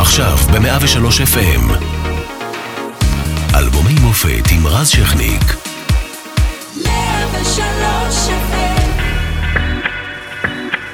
[0.00, 1.72] עכשיו ב-103 FM.
[3.54, 5.42] אלבומי מופת עם רז שכניק.
[6.84, 8.88] 103 FM.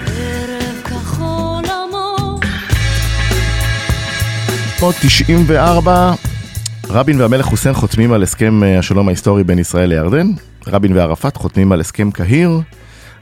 [0.06, 2.45] ערב כחול עמוק.
[4.82, 6.12] 1994,
[6.89, 10.27] רבין והמלך חוסיין חותמים על הסכם אה, השלום ההיסטורי בין ישראל לירדן,
[10.66, 12.61] רבין וערפאת חותמים על הסכם קהיר,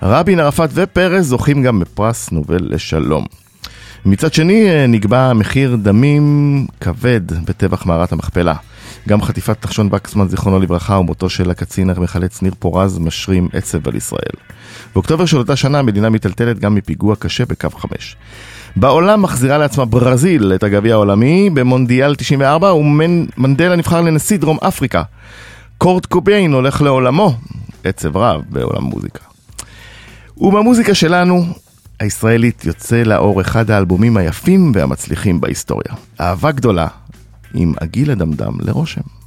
[0.03, 3.42] רבין, ערפאת ופרס זוכים גם בפרס נובל לשלום.
[4.05, 8.55] מצד שני, אה, נקבע מחיר דמים כבד בטבח מערת המכפלה.
[9.09, 13.97] גם חטיפת נחשון וקסמן, זיכרונו לברכה, ומותו של הקצין המחלץ ניר פורז משרים עצב על
[13.97, 14.37] ישראל.
[14.95, 18.17] באוקטובר של אותה שנה המדינה מיטלטלת גם מפיגוע קשה בקו 5.
[18.77, 25.03] בעולם מחזירה לעצמה ברזיל את הגביע העולמי במונדיאל 94 ומנדלה נבחר לנשיא דרום אפריקה.
[25.79, 27.35] קורט קוביין הולך לעולמו,
[27.85, 29.21] עצב רב בעולם המוזיקה.
[30.37, 31.45] ובמוזיקה שלנו,
[32.03, 35.95] הישראלית יוצא לאור אחד האלבומים היפים והמצליחים בהיסטוריה.
[36.21, 36.87] אהבה גדולה
[37.55, 39.22] עם הגיל הדמדם לרושם.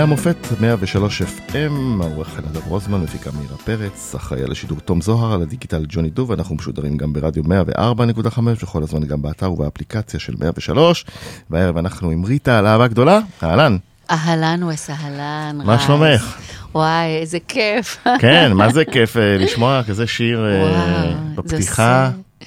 [0.00, 5.42] מהמופת 103 FM, העורך נדב רוזמן, מפיקה מירה פרץ, אחראי על השידור תום זוהר, על
[5.42, 11.04] הדיגיטל ג'וני דוב, אנחנו משודרים גם ברדיו 104.5 וכל הזמן גם באתר ובאפליקציה של 103,
[11.50, 13.76] והערב אנחנו עם ריטה על אהבה גדולה, אהלן,
[14.10, 15.80] אהלן וסהלן, מה רז.
[15.86, 16.38] שלומך?
[16.74, 18.04] וואי, איזה כיף.
[18.18, 22.46] כן, מה זה כיף אה, לשמוע כזה שיר אה, וואו, בפתיחה, זה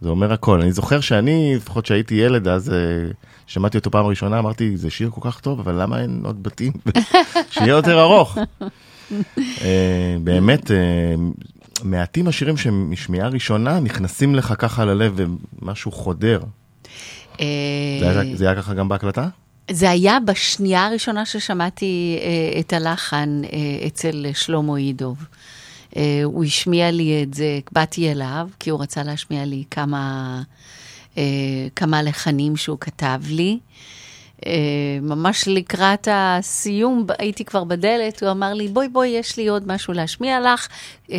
[0.00, 0.60] זה אומר הכל.
[0.60, 2.76] אני זוכר שאני, לפחות שהייתי ילד, אז אה,
[3.46, 6.72] שמעתי אותו פעם ראשונה, אמרתי, זה שיר כל כך טוב, אבל למה אין עוד בתים?
[7.50, 8.38] שיהיה יותר ארוך.
[9.38, 10.76] אה, באמת, אה,
[11.84, 16.40] מעטים השירים שמשמיעה ראשונה נכנסים לך ככה ללב ומשהו חודר.
[17.40, 17.46] אה,
[18.34, 19.28] זה היה- ככה גם בהקלטה?
[19.70, 22.18] זה היה בשנייה הראשונה ששמעתי
[22.54, 25.24] אה, את הלחן אה, אצל שלמה אידוב.
[25.96, 30.42] אה, הוא השמיע לי את זה, באתי אליו, כי הוא רצה להשמיע לי כמה,
[31.76, 33.58] כמה לחנים שהוא כתב לי.
[34.46, 34.52] אה,
[35.02, 39.92] ממש לקראת הסיום, הייתי כבר בדלת, הוא אמר לי, בואי בואי, יש לי עוד משהו
[39.92, 40.68] להשמיע לך.
[41.10, 41.16] אה,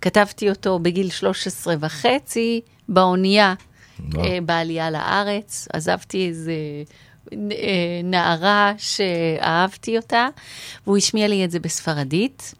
[0.00, 3.54] כתבתי אותו בגיל 13 וחצי, באונייה.
[4.18, 5.68] אה, בעלייה לארץ.
[5.72, 6.52] עזבתי איזה
[7.32, 10.28] אה, נערה שאהבתי אותה,
[10.86, 12.54] והוא השמיע לי את זה בספרדית.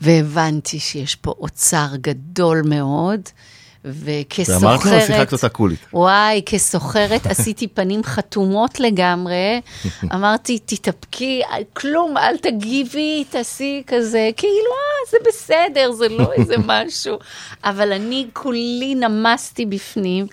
[0.00, 3.20] והבנתי שיש פה אוצר גדול מאוד,
[3.84, 4.62] וכסוחרת...
[4.62, 5.78] ואמרת לו, שיחקת אותה קולית.
[5.92, 9.60] וואי, כסוחרת עשיתי פנים חתומות לגמרי.
[10.14, 11.42] אמרתי, תתאפקי,
[11.72, 17.18] כלום, אל תגיבי, תעשי כזה, כאילו, אה, זה בסדר, זה לא איזה משהו.
[17.64, 20.26] אבל אני כולי נמסתי בפנים,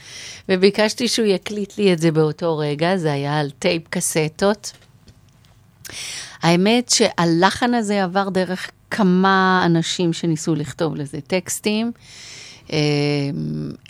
[0.50, 4.72] וביקשתי שהוא יקליט לי את זה באותו רגע, זה היה על טייפ קסטות.
[6.42, 11.92] האמת שהלחן הזה עבר דרך כמה אנשים שניסו לכתוב לזה טקסטים,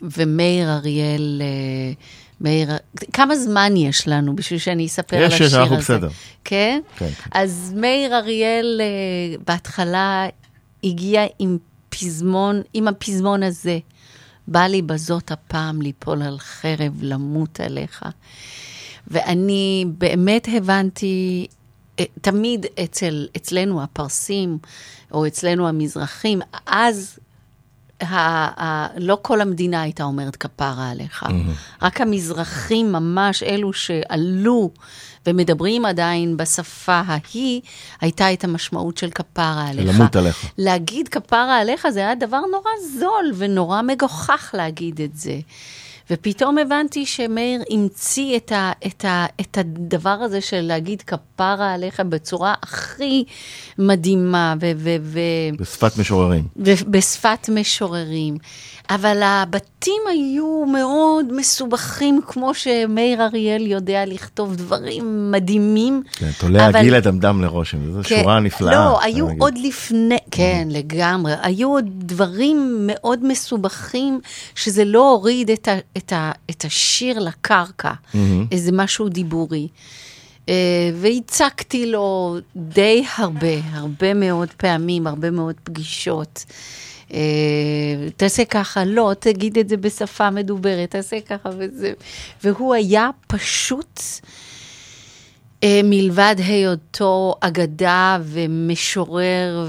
[0.01, 1.93] ומאיר אריאל, אה,
[2.41, 2.69] מאיר,
[3.13, 5.61] כמה זמן יש לנו בשביל שאני אספר יש, על השיר יש, הזה?
[5.61, 6.09] אנחנו בסדר.
[6.43, 6.81] כן?
[6.97, 7.09] כן.
[7.31, 10.27] אז מאיר אריאל אה, בהתחלה
[10.83, 11.57] הגיע עם
[11.89, 13.79] פזמון, עם הפזמון הזה.
[14.47, 18.05] בא לי בזאת הפעם ליפול על חרב, למות עליך.
[19.07, 21.47] ואני באמת הבנתי,
[21.99, 24.57] אה, תמיד אצל, אצלנו הפרסים,
[25.11, 27.19] או אצלנו המזרחים, אז
[28.01, 31.25] ה, ה, לא כל המדינה הייתה אומרת כפרה עליך.
[31.81, 34.71] רק המזרחים ממש, אלו שעלו
[35.27, 37.61] ומדברים עדיין בשפה ההיא,
[38.01, 39.95] הייתה את המשמעות של כפרה עליך.
[39.99, 40.45] למות עליך.
[40.57, 45.39] להגיד כפרה עליך זה היה דבר נורא זול ונורא מגוחך להגיד את זה.
[46.11, 51.99] ופתאום הבנתי שמאיר המציא את, ה, את, ה, את הדבר הזה של להגיד כפרה עליך
[51.99, 53.23] בצורה הכי
[53.77, 55.19] מדהימה ו, ו, ו,
[55.59, 56.47] בשפת משוררים.
[56.55, 58.37] ובשפת משוררים.
[58.89, 66.03] אבל הבתים היו מאוד מסובכים, כמו שמאיר אריאל יודע לכתוב דברים מדהימים.
[66.11, 68.71] כן, תולה אבל- הגיל אדמדם לרושם, זו כן, שורה נפלאה.
[68.85, 69.41] לא, היו להגיד.
[69.41, 71.33] עוד לפני, כן, לגמרי.
[71.41, 74.19] היו עוד דברים מאוד מסובכים,
[74.55, 77.91] שזה לא הוריד את, ה, את, ה, את השיר לקרקע,
[78.51, 79.67] איזה משהו דיבורי.
[80.49, 80.53] אה,
[80.95, 86.45] והצקתי לו די הרבה, הרבה מאוד פעמים, הרבה מאוד פגישות.
[87.13, 91.93] אה, תעשה ככה, לא, תגיד את זה בשפה מדוברת, תעשה ככה וזה.
[92.43, 94.01] והוא היה פשוט...
[95.63, 99.67] אה, מלבד היותו אגדה ומשורר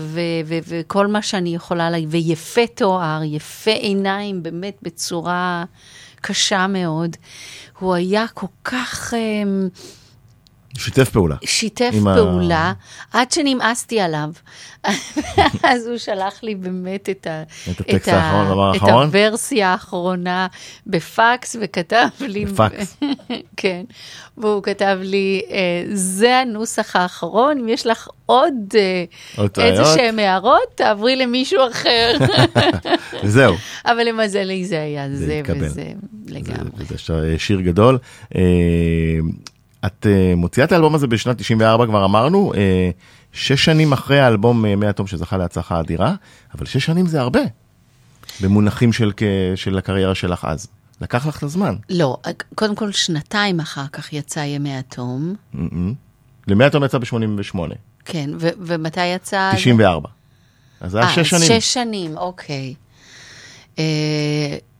[0.67, 5.65] וכל מה שאני יכולה להגיד, ויפה תואר, יפה עיניים, באמת בצורה
[6.21, 7.17] קשה מאוד,
[7.79, 9.15] הוא היה כל כך...
[9.15, 9.43] אה,
[10.81, 11.37] שיתף פעולה.
[11.45, 12.73] שיתף עם ה- פעולה,
[13.13, 14.31] עד שנמאסתי עליו.
[15.63, 19.07] אז הוא שלח לי באמת את, ה, את הטקסט האחרון, דבר את האחרון?
[19.07, 20.47] הוורסיה האחרונה
[20.87, 22.45] בפקס, וכתב לי...
[22.45, 22.97] בפקס.
[23.57, 23.83] כן,
[24.39, 25.57] והוא כתב לי, אה,
[25.93, 29.05] זה הנוסח האחרון, אם יש לך עוד אה,
[29.37, 29.85] עוד איזה?
[29.85, 32.13] שהם הערות, תעברי למישהו אחר.
[33.25, 33.55] וזהו.
[33.87, 35.43] אבל למזלי זה היה זה זה.
[35.57, 35.85] וזה
[36.29, 36.85] לגמרי.
[36.89, 37.99] זה ש- שיר גדול.
[39.85, 42.91] אה, את אה, מוציאה את האלבום הזה בשנת 94, כבר אמרנו, אה,
[43.33, 46.15] שש שנים אחרי האלבום אה, מי התום שזכה להצלחה אדירה,
[46.55, 47.41] אבל שש שנים זה הרבה,
[48.41, 49.23] במונחים של, כ-
[49.57, 50.67] של הקריירה שלך אז.
[51.01, 51.75] לקח לך את הזמן.
[51.91, 52.17] לא,
[52.55, 55.35] קודם כל שנתיים אחר כך יצא ימי התום.
[55.55, 55.59] Mm-mm.
[56.49, 57.59] למי התום יצא ב-88,
[58.05, 59.51] כן, ו- ומתי יצא?
[59.55, 60.09] 94.
[60.81, 61.43] אז זה היה אה, שש שנים.
[61.61, 62.75] שש שנים, אוקיי.
[63.79, 63.85] אה,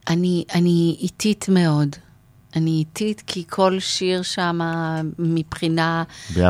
[0.09, 1.97] אני, אני איטית מאוד.
[2.57, 4.59] אני איטית כי כל שיר שם
[5.19, 6.05] מבחינה,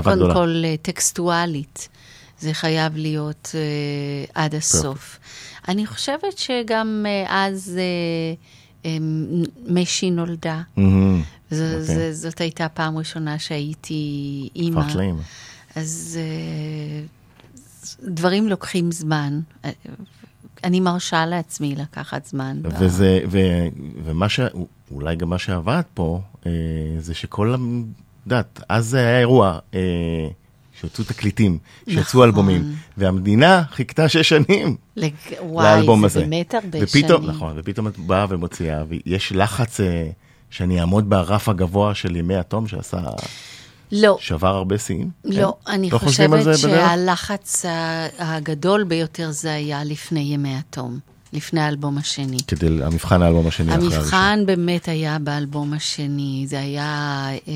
[0.04, 0.34] קודם גדולה.
[0.34, 1.88] כל אה, טקסטואלית,
[2.40, 3.62] זה חייב להיות אה,
[4.44, 5.18] עד הסוף.
[5.68, 8.34] אני חושבת שגם אה, אז אה,
[8.84, 9.26] אמ,
[9.68, 10.62] משי נולדה.
[10.76, 11.22] מהמם.
[11.50, 12.12] ז- אוקיי.
[12.12, 14.02] ז- זאת הייתה הפעם ראשונה שהייתי
[14.56, 14.80] אימא.
[14.80, 14.98] הפכת.
[15.76, 17.04] אז אה,
[18.02, 19.40] דברים לוקחים זמן.
[20.64, 22.58] אני מרשה לעצמי לקחת זמן.
[22.62, 23.38] ב- וזה, ו,
[24.04, 24.40] ומה ש...
[24.90, 26.50] אולי גם מה שעבד פה, אה,
[26.98, 27.56] זה שכל, ה-
[28.26, 29.80] יודעת, אז זה היה אירוע, אה,
[30.80, 32.22] שהוצאו תקליטים, שיצאו נכון.
[32.28, 32.62] אלבומים,
[32.96, 35.12] והמדינה חיכתה שש שנים לג...
[35.40, 36.20] וואי, לאלבום זה הזה.
[36.20, 37.34] באמת הרבה ופתאום, שנים.
[37.36, 40.10] נכון, ופתאום את באה ומוציאה, ויש לחץ אה,
[40.50, 43.00] שאני אעמוד ברף הגבוה של ימי התום, שעשה,
[43.92, 45.10] לא, שבר הרבה שיאים.
[45.24, 45.72] לא, כן?
[45.72, 46.58] אני לא חושבת?
[46.58, 47.64] שהלחץ
[48.18, 50.98] הגדול ביותר זה היה לפני ימי התום,
[51.32, 52.38] לפני האלבום השני.
[52.46, 54.00] כדי, המבחן האלבום השני אחרי הראשון.
[54.00, 57.52] המבחן באמת היה באלבום השני, זה היה, אה,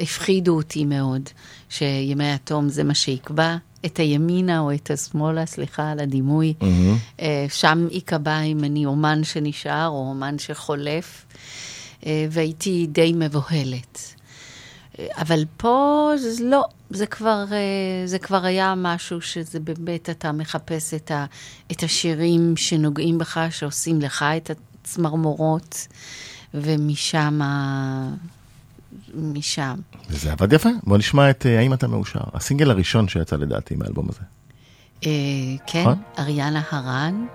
[0.00, 1.22] הפחידו אותי מאוד,
[1.68, 3.56] שימי התום זה מה שיקבע,
[3.86, 6.54] את הימינה או את השמאלה, סליחה על הדימוי.
[6.60, 6.96] מהמם.
[7.20, 11.24] אה, שם ייקבע אם אני אומן שנשאר או אומן שחולף,
[12.06, 14.17] אה, והייתי די מבוהלת.
[15.18, 17.56] אבל פה זה לא, זה כבר, אה,
[18.06, 21.24] זה כבר היה משהו שזה באמת, אתה מחפש את, ה,
[21.72, 24.50] את השירים שנוגעים בך, שעושים לך את
[24.84, 25.86] הצמרמורות,
[26.54, 28.10] ומשם, ה-
[29.14, 29.74] משם.
[30.10, 30.68] וזה עבד יפה.
[30.82, 32.20] בוא נשמע את אה, האם אתה מאושר.
[32.34, 34.20] הסינגל הראשון שיצא לדעתי מהאלבום הזה.
[35.06, 35.10] אה,
[35.66, 35.98] כן, נכון.
[36.18, 37.26] אריאנה הרן,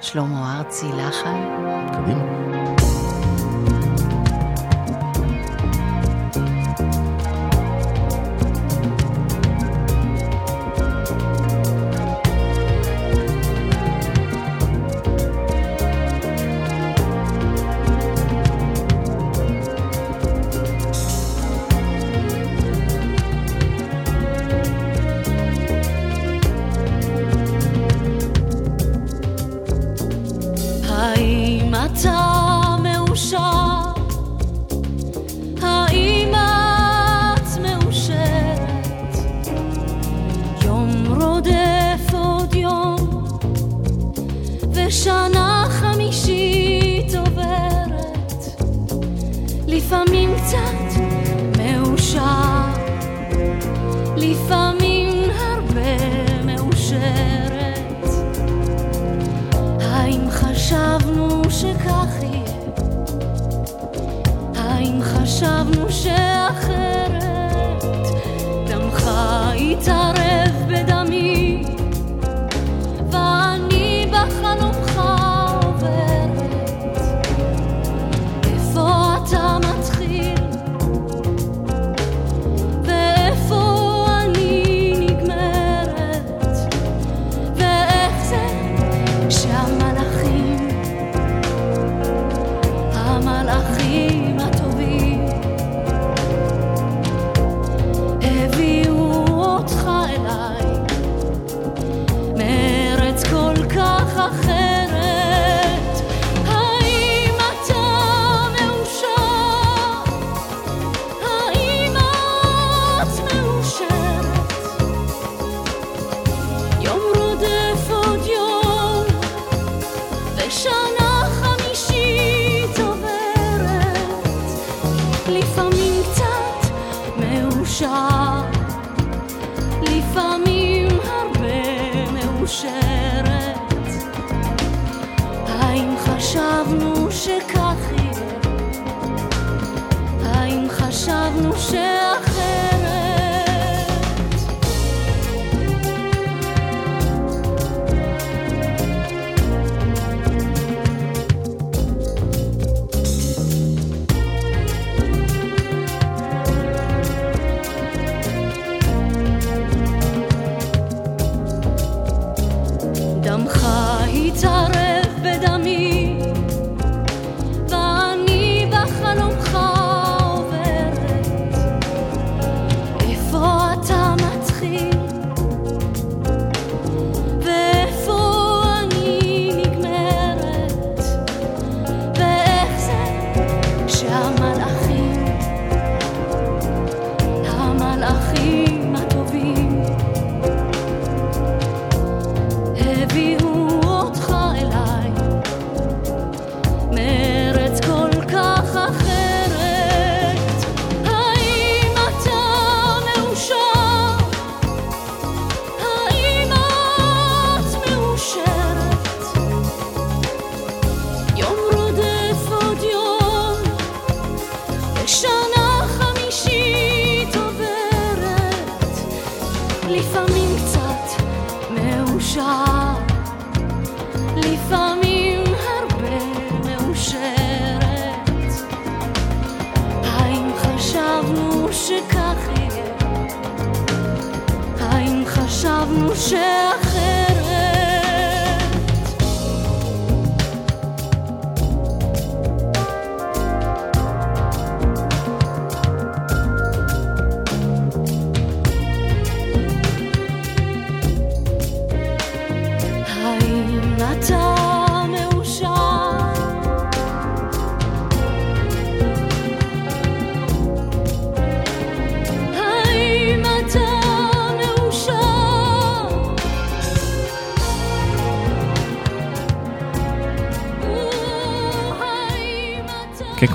[0.00, 1.44] שלמה ארצי לחן.
[1.92, 2.45] קדימה.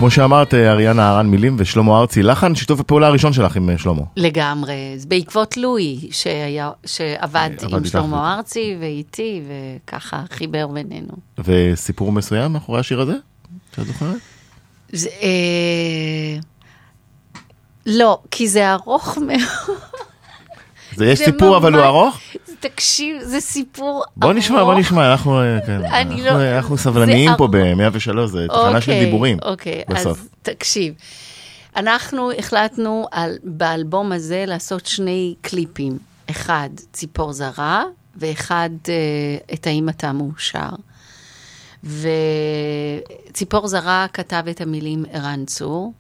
[0.02, 4.02] כמו שאמרת, אריאנה אהרן מילים ושלמה ארצי לחן, שיתוף הפעולה הראשון שלך עם אה, שלמה.
[4.18, 11.14] לגמרי, בעקבות לואי, שהיה, שעבד עבד עם שלמה ארצי ואיתי, וככה חיבר בינינו.
[11.40, 13.14] וסיפור מסוים מאחורי השיר הזה?
[13.80, 14.16] את זוכרת?
[14.92, 16.40] זה, אה,
[17.86, 19.78] לא, כי זה ארוך מאוד.
[20.96, 22.20] זה יש סיפור, אבל הוא ארוך?
[22.62, 24.06] תקשיב, זה סיפור ארוך.
[24.18, 27.56] בוא נשמע, בוא נשמע, אנחנו אה, כן, אנחנו- לא- אנחנו זה סבלניים פה ארוך.
[27.56, 29.38] ב-103, זה תחנה של אוקיי, דיבורים.
[29.46, 30.20] אוקיי, בסוף.
[30.20, 30.94] אז תקשיב.
[31.76, 35.98] אנחנו החלטנו על, באלבום הזה לעשות שני קליפים.
[36.30, 37.84] אחד, ציפור זרה,
[38.16, 38.94] ואחד, אה,
[39.54, 40.70] את האם אתה מאושר.
[41.84, 45.94] וציפור זרה כתב את המילים ערן צור.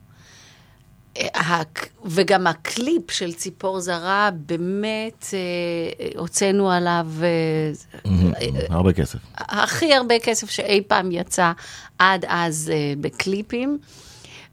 [1.17, 1.61] אה,
[2.05, 5.39] וגם הקליפ של ציפור זרה, באמת אה,
[6.19, 8.11] הוצאנו עליו אה,
[8.69, 9.17] הרבה כסף.
[9.37, 11.51] הכי הרבה כסף שאי פעם יצא
[11.99, 12.71] עד אז
[13.01, 13.77] בקליפים.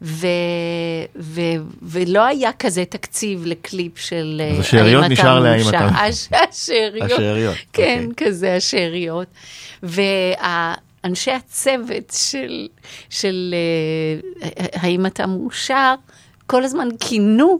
[0.02, 0.26] ו,
[1.16, 1.40] ו,
[1.82, 5.68] ולא היה כזה תקציב לקליפ של אז השאריות נשאר להאם.
[5.68, 7.10] אתה- הש, השאריות.
[7.10, 8.26] השאריות, כן, אוקיי.
[8.28, 9.26] כזה השאריות.
[9.82, 12.68] ואנשי הצוות של,
[13.10, 13.54] של
[14.72, 15.94] האם אתה מאושר,
[16.48, 17.58] כל הזמן כינו.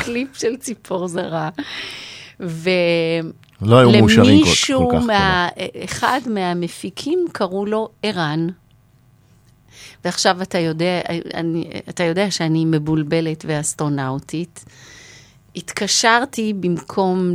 [0.00, 1.48] בקליפ של ציפור זרה.
[2.40, 2.70] ו...
[3.62, 5.04] לא היו מאושרים כל- למישהו, כל כך.
[5.06, 5.48] מה,
[5.84, 8.46] אחד מהמפיקים קראו לו ערן.
[10.04, 11.00] ועכשיו אתה יודע,
[11.34, 14.64] אני, אתה יודע שאני מבולבלת ואסטרונאוטית.
[15.56, 17.32] התקשרתי במקום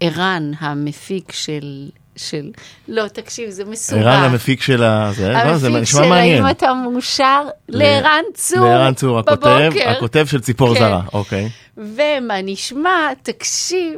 [0.00, 1.88] לערן, המפיק של...
[2.18, 2.50] של...
[2.88, 4.00] לא, תקשיב, זה מסובך.
[4.00, 5.12] ערן המפיק של ה...
[5.12, 6.44] זה זה המפיק נשמע של מעניין.
[6.44, 8.64] האם אתה מאושר, לערן צור.
[8.64, 9.70] לערן צור, הכותב.
[9.86, 10.80] הכותב של ציפור כן.
[10.80, 11.48] זרה, אוקיי.
[11.76, 13.94] ומה נשמע, תקשיב,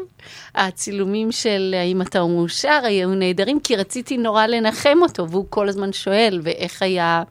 [0.54, 5.92] הצילומים של האם אתה מאושר היו נהדרים, כי רציתי נורא לנחם אותו, והוא כל הזמן
[5.92, 7.22] שואל, ואיך היה...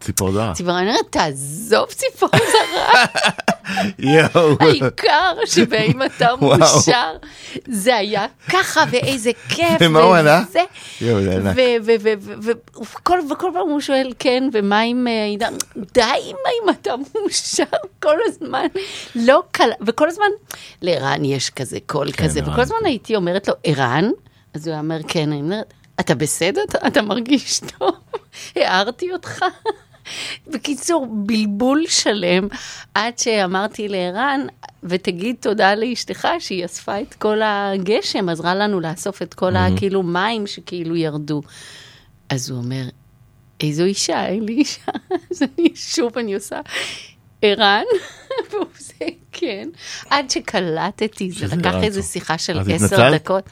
[0.00, 0.52] ציפור זרה.
[0.54, 3.04] ציפור, אומרת, תעזוב ציפור זרה,
[3.98, 4.56] יואו.
[4.60, 6.28] העיקר שבאם אתה.
[6.40, 7.16] מאושר,
[7.66, 9.76] זה היה ככה, ואיזה כיף.
[9.80, 10.42] ומה הוא ענה?
[11.00, 11.56] יואו, זה ענק.
[13.30, 15.54] וכל פעם הוא שואל, כן, ומה עם אה, עידן?
[15.94, 17.64] די עם האם אתה מאושר
[18.02, 18.66] כל הזמן,
[19.14, 20.30] לא קל, וכל הזמן,
[20.82, 22.86] לערן יש כזה קול כזה, ערן, וכל הזמן כן.
[22.86, 24.10] הייתי אומרת לו, ערן?
[24.54, 26.62] אז הוא אומר, כן, אני אומרת, אתה בסדר?
[26.86, 27.90] אתה מרגיש טוב?
[28.56, 29.44] הערתי אותך?
[30.46, 32.48] בקיצור, בלבול שלם,
[32.94, 34.46] עד שאמרתי לערן,
[34.82, 40.46] ותגיד תודה לאשתך שהיא אספה את כל הגשם, עזרה לנו לאסוף את כל הכאילו מים
[40.46, 41.42] שכאילו ירדו.
[42.28, 42.82] אז הוא אומר,
[43.60, 44.92] איזו אישה, אין לי אישה.
[45.30, 46.60] אז אני שוב, אני עושה,
[47.42, 47.84] ערן?
[48.50, 49.68] והוא עושה, כן.
[50.10, 52.02] עד שקלטתי, זה לקח צור.
[52.02, 53.14] שיחה של עשר?
[53.14, 53.44] דקות.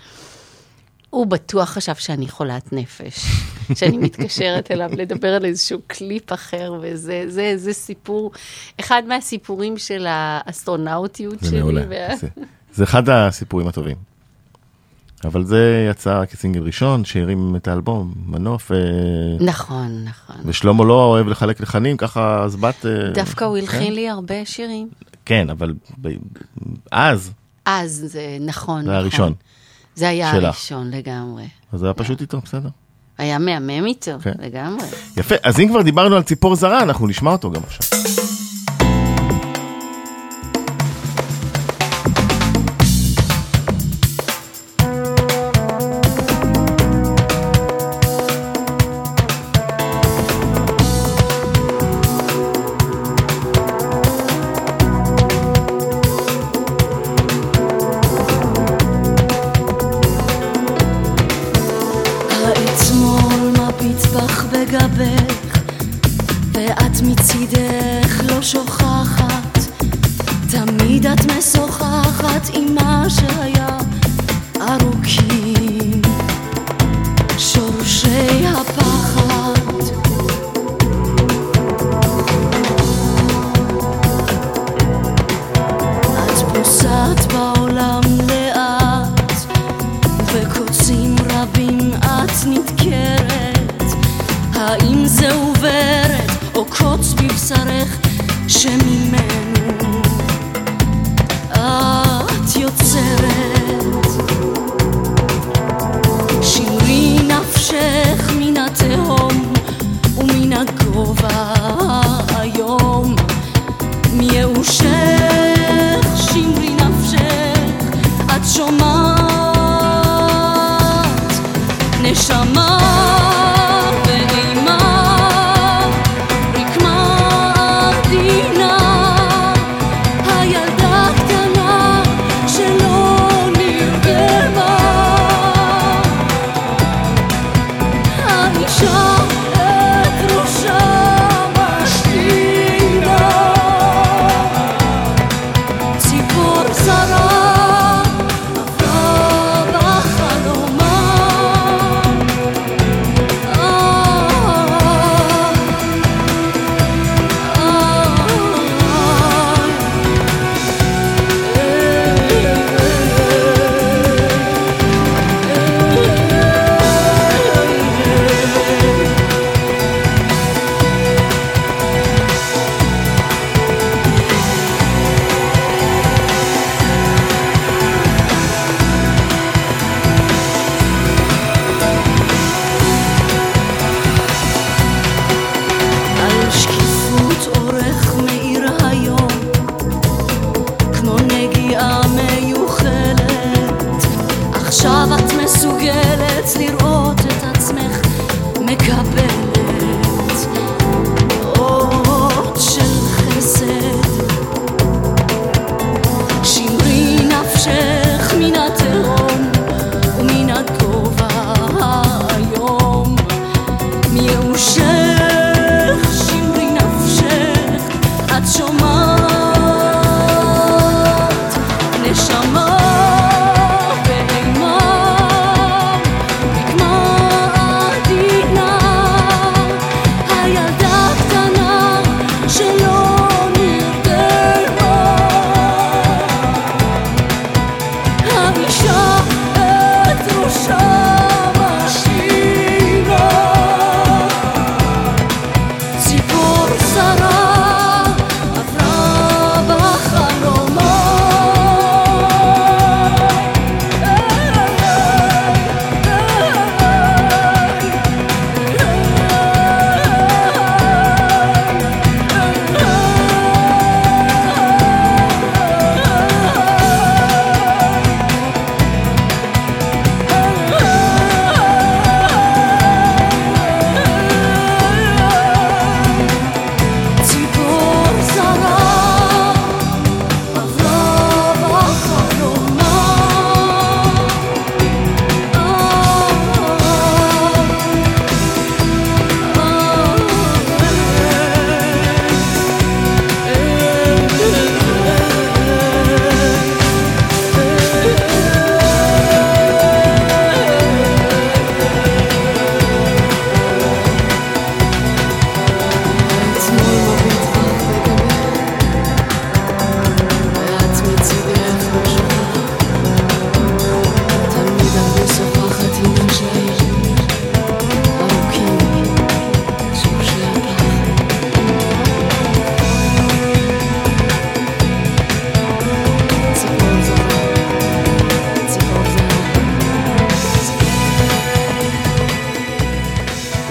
[1.10, 3.24] הוא בטוח חשב שאני חולת נפש,
[3.78, 8.32] שאני מתקשרת אליו לדבר על איזשהו קליפ אחר, וזה זה, זה סיפור,
[8.80, 11.58] אחד מהסיפורים של האסטרונאוטיות זה שלי.
[11.60, 11.82] מעולה.
[11.88, 12.28] וה- זה-
[12.74, 13.96] זה אחד הסיפורים הטובים.
[15.24, 18.76] אבל זה יצא כסינגל ראשון, שהרים את האלבום, מנוף, אה,
[19.40, 20.36] נכון, נכון.
[20.44, 22.86] ושלמה לא אוהב לחלק לחנים, ככה אז בת...
[22.86, 23.62] אה, דווקא הוא כן?
[23.62, 24.88] הלחין לי הרבה שירים.
[25.24, 26.08] כן, אבל ב-
[26.92, 27.30] אז,
[27.64, 28.94] אז זה נכון, זה נכון.
[29.00, 29.32] הראשון.
[29.94, 30.44] זה היה שלך.
[30.44, 31.48] הראשון לגמרי.
[31.72, 32.68] אז זה היה פשוט איתו, בסדר.
[33.18, 34.32] היה מהמם איתו, כן.
[34.38, 34.86] לגמרי.
[35.16, 38.00] יפה, אז אם כבר דיברנו על ציפור זרה, אנחנו נשמע אותו גם עכשיו.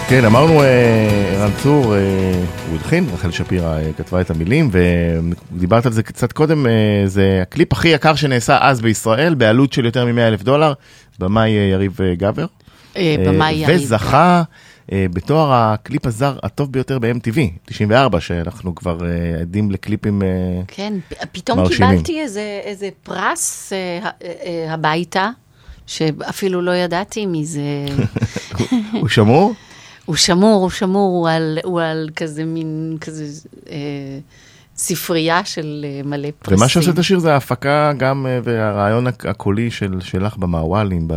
[0.10, 2.00] כן, אמרנו, אה, ערן צור, אה,
[2.70, 6.66] הוא הלחין, רחל שפירא אה, כתבה את המילים, ודיברת על זה קצת קודם,
[7.06, 10.74] זה הקליפ הכי יקר שנעשה אז בישראל, בעלות של יותר מ-100 אלף דולר,
[11.20, 12.46] במאי יריב גבר.
[12.96, 13.82] במאי יריב.
[13.82, 14.44] וזכה
[14.92, 18.98] בתואר הקליפ הזר הטוב ביותר ב-MTV, 94, שאנחנו כבר
[19.42, 20.22] עדים לקליפים...
[20.68, 21.92] כן, פ- פתאום מרשימים.
[21.92, 23.74] קיבלתי איזה, איזה פרס
[24.70, 25.30] הביתה,
[25.88, 27.62] שאפילו לא ידעתי מזה.
[29.02, 29.54] הוא שמור?
[30.10, 33.26] הוא שמור, הוא שמור, הוא על, הוא על כזה מין, כזה
[33.72, 33.78] אה,
[34.76, 36.58] ספרייה של אה, מלא פרסים.
[36.58, 41.08] ומה שעושה את השיר זה ההפקה גם, אה, והרעיון הק- הקולי של, שלך במעוואלים,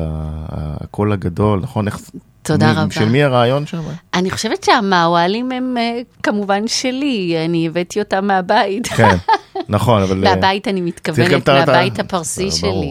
[0.50, 1.86] הקול הגדול, נכון?
[1.86, 1.98] איך,
[2.42, 2.90] תודה מי, רבה.
[2.94, 3.82] של מי הרעיון שם?
[4.14, 8.86] אני חושבת שהמעוואלים הם אה, כמובן שלי, אני הבאתי אותם מהבית.
[8.86, 9.16] כן,
[9.68, 10.16] נכון, אבל...
[10.28, 12.84] מהבית אני מתכוונת, מהבית אה, הפרסי ברור.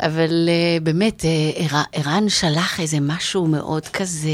[0.00, 1.30] אבל אה, באמת, אה,
[1.64, 4.30] ער- ערן שלח איזה משהו מאוד כזה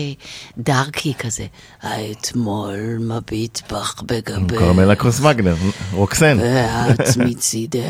[0.59, 1.47] דארקי כזה.
[1.83, 4.59] האתמול מביט בך בגבי...
[4.59, 5.55] קרמלה קרוס וגנר,
[5.93, 6.39] רוקסן.
[6.41, 7.83] ואת מצידך,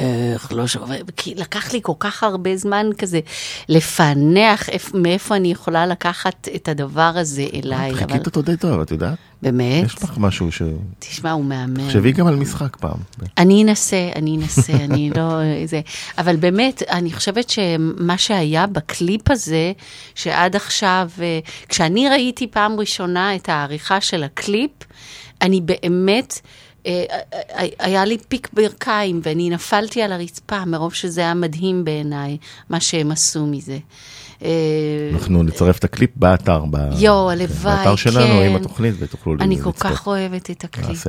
[0.50, 3.20] לא שווה, כי לקח לי כל כך הרבה זמן כזה
[3.68, 8.80] לפענח איפ- מאיפה אני יכולה לקחת את הדבר הזה אליי, אבל חיכית אותו די טוב,
[8.80, 9.18] את יודעת?
[9.42, 10.62] באמת, יש לך משהו ש...
[10.98, 11.86] תשמע, הוא מהמם.
[11.86, 12.98] תחשבי גם על משחק פעם.
[13.38, 15.40] אני אנסה, אני אנסה, אני לא...
[15.64, 15.80] זה...
[16.18, 19.72] אבל באמת, אני חושבת שמה שהיה בקליפ הזה,
[20.14, 24.70] שעד עכשיו, אה, כשאני ראיתי פעם ראשונה את העריכה של הקליפ,
[25.42, 26.40] אני באמת...
[26.86, 32.36] אה, אה, היה לי פיק ברכיים ואני נפלתי על הרצפה מרוב שזה היה מדהים בעיניי,
[32.70, 33.78] מה שהם עשו מזה.
[34.44, 34.48] אה,
[35.12, 36.62] אנחנו נצרף את הקליפ באתר.
[36.98, 38.46] יואו, הלוואי, באתר שלנו כן.
[38.46, 39.78] עם התוכנית ותוכלו אני לצפות.
[39.78, 41.06] כל כך אוהבת את הקליפ.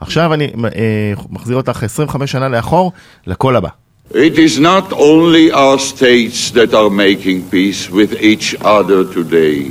[0.00, 2.92] עכשיו אני אה, מחזיר אותך 25 שנה לאחור,
[3.26, 3.68] לקול הבא.
[4.10, 9.70] It is not only our states that are making peace with each other today,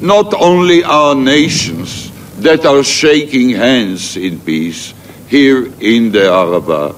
[0.00, 2.09] not only our nations
[2.42, 4.94] that are shaking hands in peace
[5.28, 6.94] here in the Araba.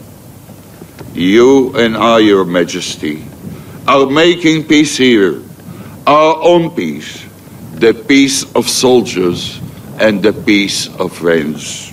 [1.14, 3.24] You and I, Your Majesty,
[3.86, 5.42] are making peace here,
[6.06, 7.24] our own peace,
[7.74, 9.60] the peace of soldiers
[9.98, 11.92] and the peace of friends.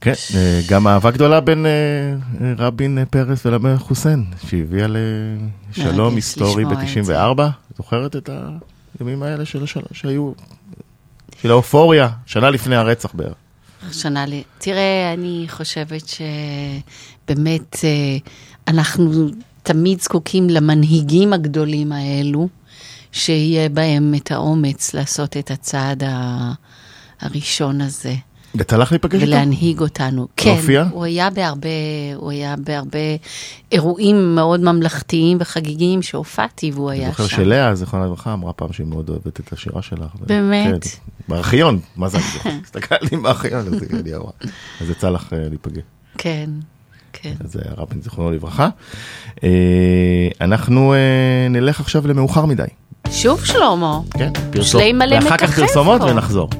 [0.00, 1.70] כן, אה, גם אהבה גדולה בין אה,
[2.40, 7.14] אה, רבין אה, פרס ולמלך חוסיין, שהביאה לשלום היסטורי לשמוע את זה.
[7.14, 7.76] ב-94.
[7.76, 8.30] זוכרת את
[9.00, 9.64] הימים האלה של.
[9.92, 10.32] שהיו,
[11.42, 13.34] של האופוריה, שנה לפני הרצח בערך.
[13.92, 14.42] שנה לי.
[14.58, 18.16] תראה, אני חושבת שבאמת אה,
[18.68, 19.28] אנחנו
[19.62, 22.48] תמיד זקוקים למנהיגים הגדולים האלו,
[23.12, 26.02] שיהיה בהם את האומץ לעשות את הצעד
[27.20, 28.14] הראשון הזה.
[28.54, 29.26] יצא לך להיפגש איתו?
[29.26, 30.28] ולהנהיג אותנו.
[30.36, 30.84] כן, הופיע?
[30.90, 31.68] הוא היה בהרבה,
[32.16, 32.98] הוא היה בהרבה
[33.72, 37.36] אירועים מאוד ממלכתיים וחגיגיים שהופעתי והוא אני היה זוכר שם.
[37.36, 40.10] שלאה, זיכרונה לברכה, אמרה פעם שהיא מאוד אוהבת את השירה שלך.
[40.26, 40.84] באמת?
[40.84, 40.88] כן,
[41.28, 42.18] בארכיון, מה זה?
[42.18, 42.50] אני זוכר?
[42.64, 43.66] הסתכלתי בארכיון,
[44.80, 45.82] אז יצא לך אה, להיפגש.
[46.18, 46.50] כן,
[47.12, 47.34] כן.
[47.44, 48.68] אז זה היה רבין זיכרונו לברכה.
[49.44, 49.48] אה,
[50.40, 52.64] אנחנו אה, נלך עכשיו למאוחר מדי.
[53.10, 54.00] שוב שלמה.
[54.18, 54.80] כן, פרסום.
[54.80, 56.06] שלי מלא ואחר כך מככב פרסומות פה.
[56.06, 56.50] ונחזור.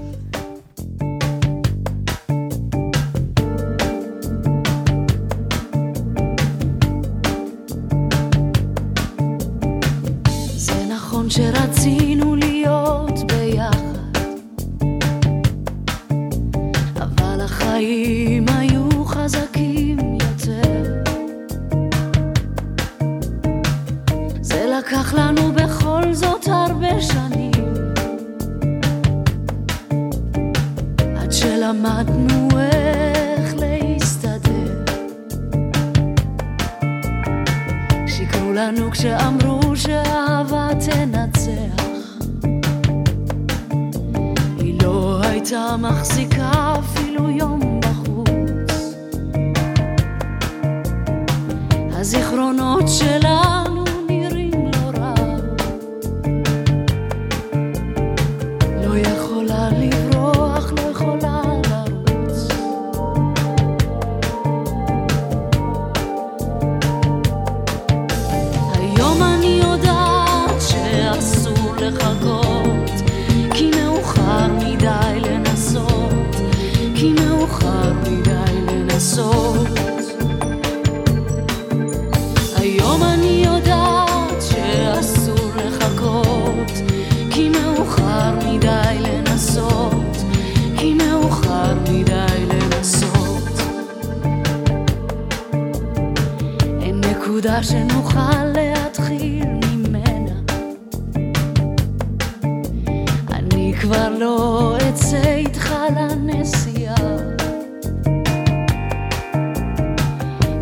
[103.83, 106.95] כבר לא אצא איתך לנסיעה.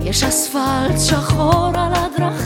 [0.02, 2.39] יש אספלט שחור על הדרכים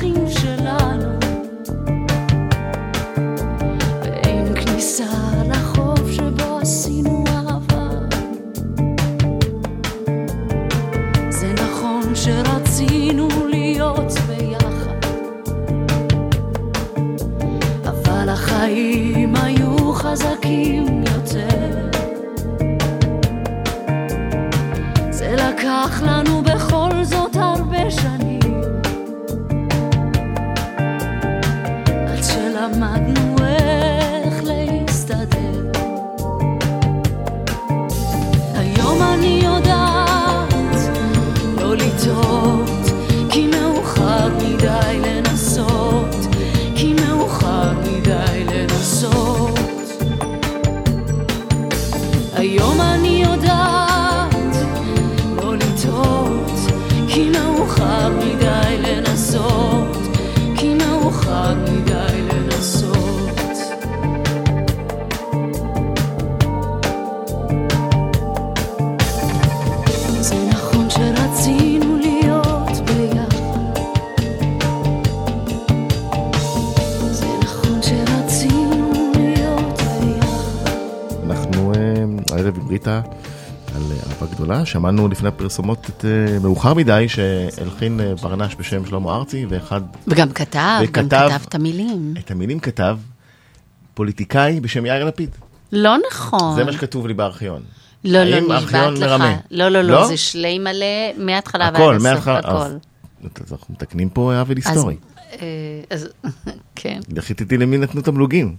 [82.87, 83.01] ריטה
[83.75, 84.67] על אה, אהבה גדולה.
[84.67, 90.31] שמענו לפני הפרסומות את אה, מאוחר מדי שהלחין אה, ברנש בשם שלמה ארצי, ואחד וגם
[90.33, 92.15] כתב, גם וכתב- כתב את המילים.
[92.19, 92.99] את המילים כתב
[93.95, 95.31] פוליטיקאי בשם יאיר לפיד.
[95.73, 96.55] לא נכון.
[96.57, 97.63] זה מה שכתוב לי בארכיון.
[98.05, 99.03] לא, לא, נשבעת לך.
[99.03, 99.37] מרמה?
[99.51, 99.89] לא, לא, לא?
[100.01, 100.87] לא, זה שלי מלא
[101.19, 102.29] מההתחלה ועד הסוף.
[102.29, 102.49] הכל.
[102.51, 102.77] אז-
[103.47, 104.97] אז אנחנו מתקנים פה עוול היסטורי.
[105.33, 105.47] אה,
[105.91, 106.09] אז,
[106.77, 107.01] כן.
[107.09, 108.57] לכי תדעי למי נתנו תמלוגים.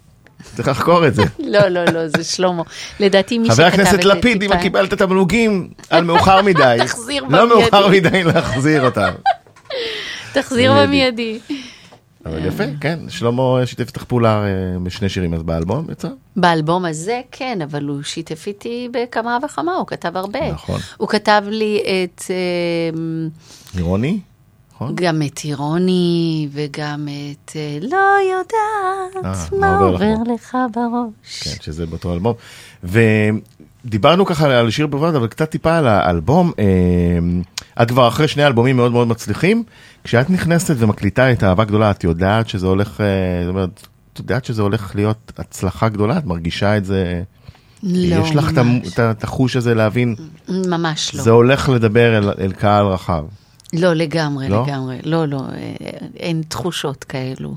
[0.56, 1.24] צריך לחקור את זה.
[1.54, 2.64] לא, לא, לא, זה שלמה.
[3.00, 7.24] לדעתי מי חבר שכתב את זה הכנסת לפיד, אם קיבלת תמלוגים על מאוחר מדי, תחזיר
[7.24, 7.62] לא במיידי.
[7.62, 9.12] מאוחר מדי להחזיר אותם.
[10.34, 10.88] תחזיר מיידי.
[10.88, 11.40] במיידי.
[12.26, 14.50] אבל יפה, כן, שלמה שיתף איתך פעולה אה,
[14.84, 16.08] בשני שירים אז באלבום יצא.
[16.36, 20.52] באלבום הזה כן, אבל הוא שיתף איתי בכמה וכמה, הוא כתב הרבה.
[20.52, 20.80] נכון.
[20.98, 22.98] הוא כתב לי את, אה,
[23.78, 24.20] אירוני,
[24.76, 24.96] נכון?
[24.96, 27.98] גם את אירוני, וגם את אה, לא
[28.32, 31.44] יודעת אה, מה עובר לך לך בראש.
[31.44, 32.34] כן, שזה באותו אלבום.
[32.84, 36.52] ודיברנו ככה על שיר בלבד, אבל קצת טיפה על האלבום.
[36.60, 36.64] אה,
[37.84, 39.64] את כבר אחרי שני אלבומים מאוד מאוד מצליחים.
[40.04, 42.90] כשאת נכנסת ומקליטה את אהבה גדולה, את יודעת שזה הולך,
[43.44, 46.18] זאת אומרת, את יודעת שזה הולך להיות הצלחה גדולה?
[46.18, 47.24] את מרגישה את זה?
[47.84, 48.52] לא, יש לך
[49.00, 50.16] את החוש הזה להבין,
[50.50, 51.24] ממש לא.
[51.24, 53.24] זה הולך לדבר אל, אל קהל רחב.
[53.80, 54.64] לא, לגמרי, לא?
[54.64, 54.98] לגמרי.
[55.04, 57.56] לא, לא, אה, אין תחושות כאלו,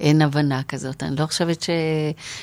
[0.00, 1.02] אין הבנה כזאת.
[1.02, 1.66] אני לא חושבת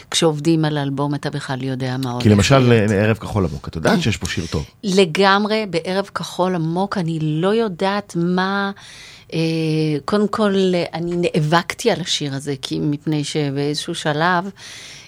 [0.09, 2.71] שכשעובדים על אלבום אתה בכלל יודע מה הולך כי למשל.
[2.71, 4.65] אה, ערב כחול עמוק, את יודעת שיש פה שיר טוב.
[4.83, 8.71] לגמרי, בערב כחול עמוק, אני לא יודעת מה...
[9.33, 9.39] אה,
[10.05, 10.53] קודם כל,
[10.93, 14.49] אני נאבקתי על השיר הזה, כי מפני שבאיזשהו שלב,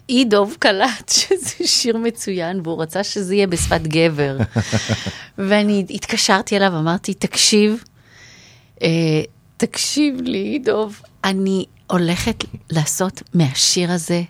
[0.10, 4.38] אידוב קלט שזה שיר מצוין, והוא רצה שזה יהיה בשפת גבר.
[5.38, 7.84] ואני התקשרתי אליו, אמרתי, תקשיב,
[9.57, 14.21] תקשיב לי, דוב, אני הולכת לעשות מהשיר הזה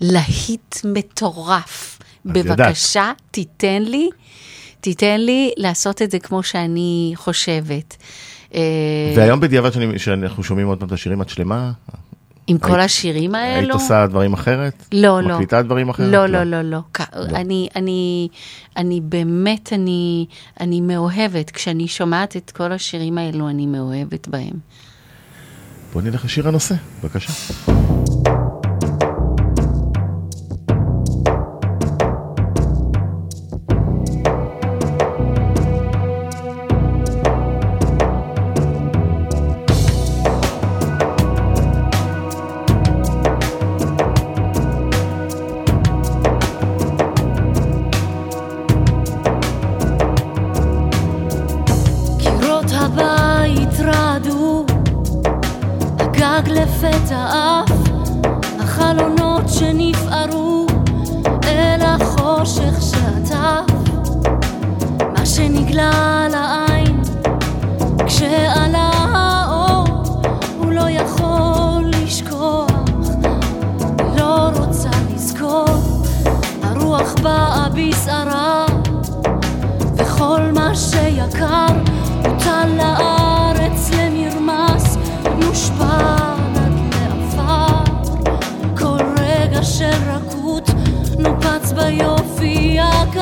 [0.00, 1.98] להיט מטורף.
[2.30, 2.58] את יודעת.
[2.58, 4.08] בבקשה, תיתן לי,
[4.80, 7.96] תיתן לי לעשות את זה כמו שאני חושבת.
[8.54, 8.60] אה,
[9.16, 11.72] והיום בדיעבד שאני- שאנחנו שומעים עוד פעם את השירים, את שלמה?
[12.48, 13.58] עם כל השירים האלו?
[13.60, 14.84] היית עושה דברים אחרת?
[14.92, 15.34] לא, לא.
[15.34, 16.12] מקליטה דברים אחרת?
[16.12, 16.78] לא, לא, לא, לא.
[16.94, 17.00] כ-
[17.34, 18.28] אני, אני,
[18.76, 20.26] אני באמת, אני,
[20.60, 21.50] אני מאוהבת.
[21.50, 24.52] כשאני שומעת את כל השירים האלו, אני מאוהבת בהם.
[25.92, 27.32] בוא נלך לשיר הנושא, בבקשה.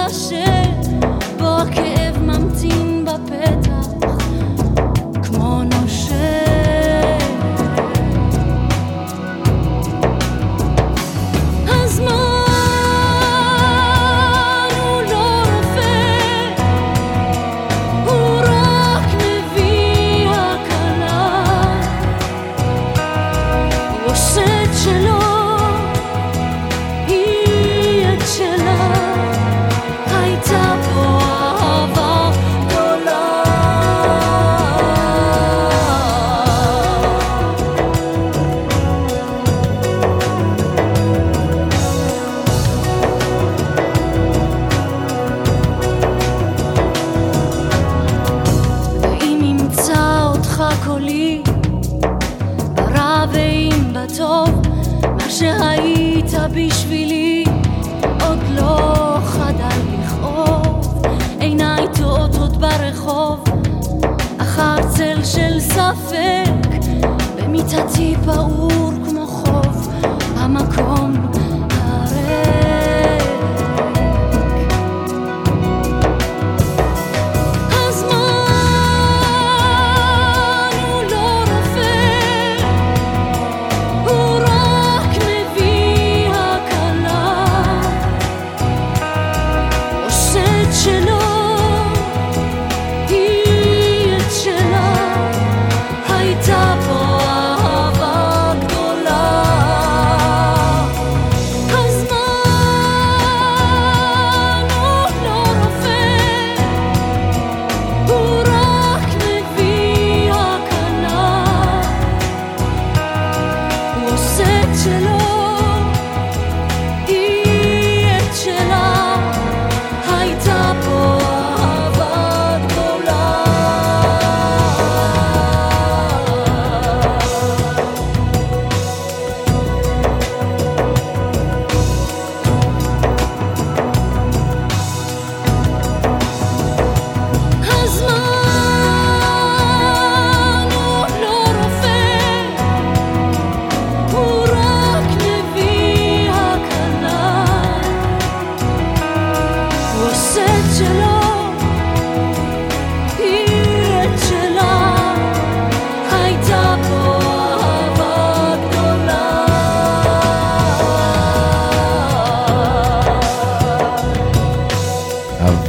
[0.07, 0.66] הקשה, בו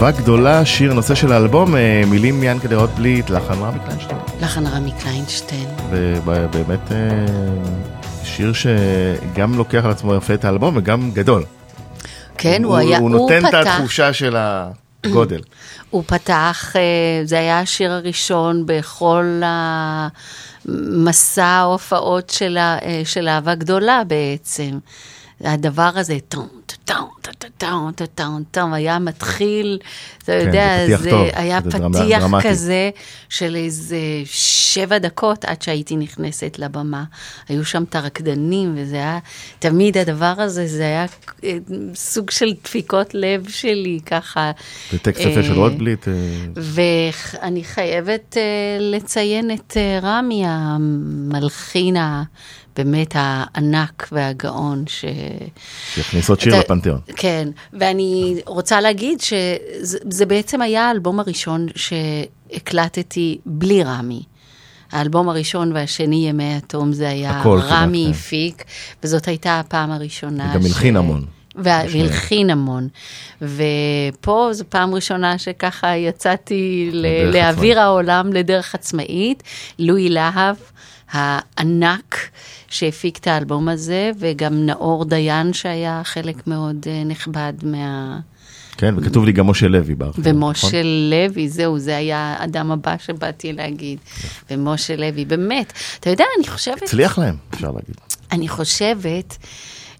[0.08, 4.20] אהבה גדולה, שיר נושא של האלבום, אה, מילים מיאנקלה רוטבליט, לחן רמי קליינשטיין.
[4.41, 5.70] לחן רמי קליינשטיין.
[5.89, 7.26] ובאמת אה,
[8.24, 11.43] שיר שגם לוקח על עצמו יפה את האלבום וגם גדול.
[12.38, 15.41] כן, הוא היה, הוא הוא נותן את פתח, התחושה של הגודל.
[15.89, 16.82] הוא פתח, אה,
[17.24, 19.41] זה היה השיר הראשון בכל
[20.66, 22.58] המסע ההופעות של,
[23.03, 24.78] של אהבה גדולה בעצם.
[25.41, 26.47] הדבר הזה, טום,
[26.86, 27.10] טום,
[27.58, 29.80] טום, טום, טום, היה מתחיל,
[30.18, 32.50] אתה כן, יודע, זה פתיח זה טוב, היה זה פתיח דרמטי.
[32.50, 32.89] כזה
[33.30, 37.04] של איזה שבע דקות עד שהייתי נכנסת לבמה.
[37.50, 39.20] היו שם את הרקדנים, וזה היה,
[39.60, 41.06] תמיד הדבר הזה, זה היה
[41.43, 41.58] אה,
[41.95, 44.52] סוג של דפיקות לב שלי, ככה.
[44.93, 46.08] יפה של אה, רוטבליט.
[46.08, 46.14] אה,
[46.56, 48.38] ואני חייבת
[48.80, 51.95] לציין את רמי, המלחין
[52.78, 55.06] באמת הענק והגאון, ש...
[55.94, 57.00] שיכניס עוד שיר אתה- לפנתיאון.
[57.16, 64.22] כן, ואני רוצה להגיד שזה זה בעצם היה האלבום הראשון שהקלטתי בלי רמי.
[64.92, 68.12] האלבום הראשון והשני, ימי התום, זה היה רמי כן.
[68.12, 68.64] הפיק,
[69.04, 70.52] וזאת הייתה הפעם הראשונה.
[70.52, 71.26] וגם הלחין המון.
[71.56, 72.88] והלחין המון.
[73.42, 76.90] ופה זו פעם ראשונה שככה יצאתי
[77.34, 79.44] לאוויר העולם לדרך עצמאית.
[79.80, 80.56] לואי להב,
[81.12, 82.30] הענק
[82.68, 88.20] שהפיק את האלבום הזה, וגם נאור דיין שהיה חלק מאוד אה, נכבד מה...
[88.78, 90.28] כן, וכתוב לי גם משה לוי בארכיון.
[90.28, 90.43] נכון?
[90.43, 93.99] ומשה לוי, זהו, זה היה האדם הבא שבאתי להגיד.
[94.51, 95.74] ומשה לוי, באמת.
[95.99, 96.84] אתה יודע, אני חושבת...
[96.84, 97.95] הצליח להם, אפשר להגיד.
[98.32, 99.38] אני חושבת,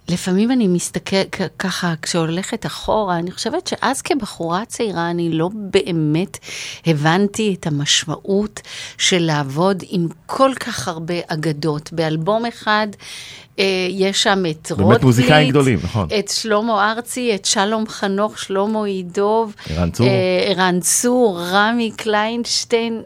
[0.10, 6.38] לפעמים אני מסתכלת ככה, כשהולכת אחורה, אני חושבת שאז כבחורה צעירה אני לא באמת
[6.86, 8.62] הבנתי את המשמעות
[8.98, 11.94] של לעבוד עם כל כך הרבה אגדות.
[11.94, 12.88] באלבום אחד
[13.60, 16.08] אה, יש שם את באמת רוטבליט, מוזיקאים גדולים, נכון.
[16.20, 20.08] את שלמה ארצי, את שלום חנוך, שלמה עידוב, ערן צור.
[20.08, 23.02] אה, ערן צור, רמי קליינשטיין,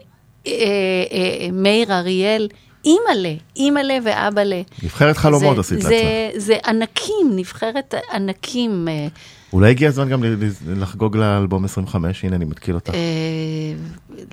[0.46, 2.48] אה, אה, מאיר אריאל.
[2.84, 4.62] אימא'לה, אימא'לה ואבא'לה.
[4.82, 6.42] נבחרת חלומות זה- עשית זה- לעצמך.
[6.42, 8.88] זה ענקים, נבחרת ענקים.
[8.88, 9.06] אה,
[9.52, 10.24] אולי הגיע הזמן גם
[10.68, 12.94] לחגוג לאלבום 25, הנה אני מתקיל אותך.
[12.94, 12.98] אה,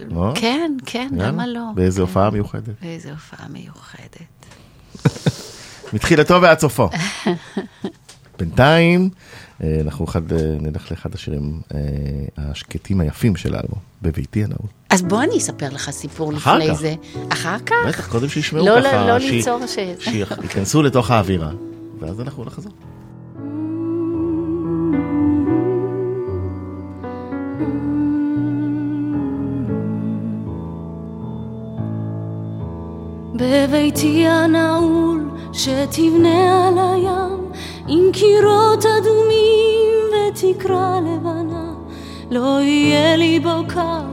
[0.09, 0.31] לא?
[0.35, 1.07] כן, כן.
[1.17, 1.61] למה לא?
[1.75, 2.01] באיזה כן.
[2.01, 2.63] הופעה מיוחדת.
[2.81, 4.45] באיזה הופעה מיוחדת.
[5.93, 6.89] מתחילתו ועד סופו.
[8.39, 9.09] בינתיים,
[9.63, 11.79] אנחנו אחד, אה, נלך לאחד השירים אה,
[12.37, 14.67] השקטים היפים של האלבום, בביתי הנעול.
[14.89, 16.73] אז בוא אני אספר לך סיפור לפני כך.
[16.73, 16.95] זה.
[17.29, 17.75] אחר כך?
[17.87, 19.75] בטח, קודם שישמעו לא, ככה, לא, לא שי- ליצור ש...
[19.99, 21.51] שייכנסו לתוך האווירה,
[21.99, 22.73] ואז אנחנו נחזור.
[33.41, 37.51] בביתי הנעול שתבנה על הים
[37.87, 41.73] עם קירות אדומים ותקרה לבנה.
[42.31, 44.03] לא יהיה לי בו קר,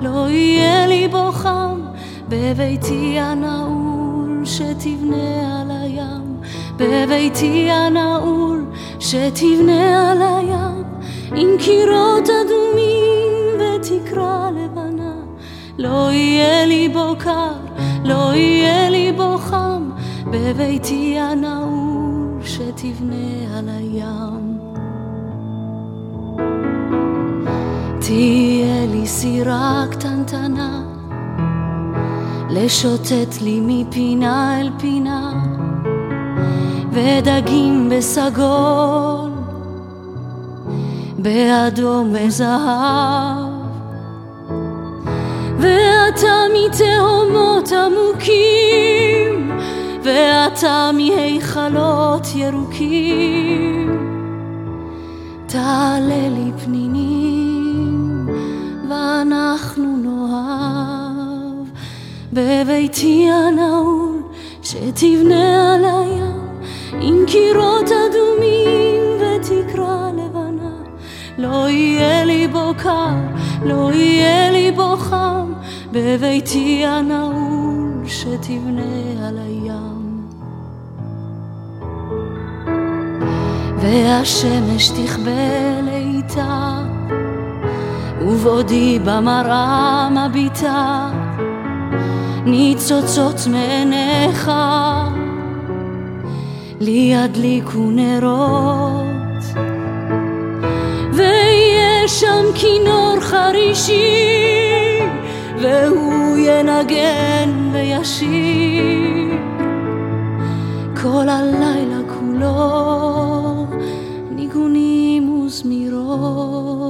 [0.00, 1.80] לא יהיה לי בו חם
[2.28, 6.36] בביתי הנעול שתבנה על הים.
[6.76, 8.64] בביתי הנעול
[9.00, 10.84] שתבנה על הים
[11.34, 15.03] עם קירות אדומים ותקרה לבנה
[15.78, 17.52] לא יהיה לי בו קר,
[18.04, 19.90] לא יהיה לי בו חם
[20.26, 24.58] בביתי הנעול שתבנה על הים.
[28.00, 30.82] תהיה לי סירה קטנטנה,
[32.50, 35.32] לשוטט לי מפינה אל פינה,
[36.92, 39.30] ודגים בסגול,
[41.18, 43.53] באדום וזהב.
[45.58, 49.58] ואתה מתהומות עמוקים,
[50.02, 54.04] ואתה מהיכלות ירוקים.
[55.46, 58.28] תעלה לי פנינים,
[58.90, 61.68] ואנחנו נאהב
[62.32, 64.22] בביתי הנעול
[64.62, 66.44] שתבנה על הים
[67.00, 70.70] עם קירות אדומים ותקרה לבנה.
[71.38, 73.14] לא יהיה לי בו קר,
[73.64, 75.52] לא יהיה לי בו חם,
[75.90, 80.26] בביתי הנעול שתבנה על הים.
[83.78, 86.82] והשמש תכבה לאיתה,
[88.20, 91.10] ובעודי במראה מביטה,
[92.44, 94.50] ניצוצות מעיניך,
[96.80, 99.44] לי ידליקו נרות,
[101.12, 101.73] ויהיה
[102.08, 105.00] שם כינור חרישי,
[105.62, 109.38] והוא ינגן וישיר
[111.02, 113.66] כל הלילה כולו
[114.30, 116.83] ניגונים וזמירות.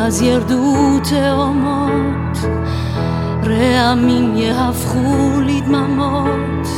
[0.00, 2.38] אז ירדו תאומות,
[3.44, 6.68] רעמים יהפכו לדממות,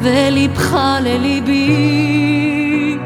[0.00, 2.98] ולבך לליבי,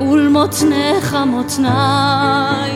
[0.00, 2.70] ולמותניך מותניי,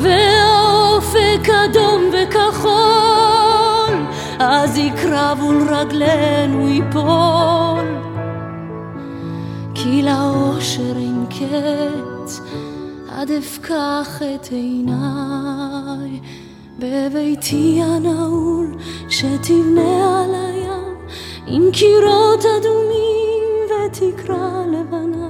[0.00, 3.94] והאופק אדום וכחול,
[4.38, 7.84] אז יקרב ולרגלינו ייפול.
[9.74, 12.13] כי לאושר אין קץ,
[13.24, 16.20] עד אפקח את עיניי
[16.78, 18.76] בביתי הנעול
[19.08, 20.94] שתבנה על הים
[21.46, 25.28] עם קירות אדומים ותקרה לבנה.